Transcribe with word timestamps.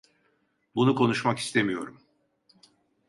Bunu 0.75 0.95
konuşmak 0.95 1.37
istemiyorum. 1.37 2.01